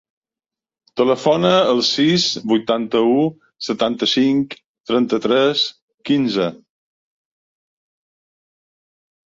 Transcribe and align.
Telefona 1.01 1.51
al 1.73 1.81
sis, 1.89 2.25
vuitanta-u, 2.53 3.19
setanta-cinc, 3.67 4.57
trenta-tres, 4.93 5.67
quinze. 6.13 6.51